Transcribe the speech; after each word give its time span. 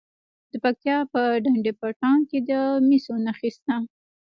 د 0.51 0.53
پکتیا 0.63 0.97
په 1.13 1.21
ډنډ 1.43 1.65
پټان 1.79 2.19
کې 2.29 2.39
د 2.49 2.51
مسو 2.87 3.13
نښې 3.25 3.49
شته. 3.55 3.75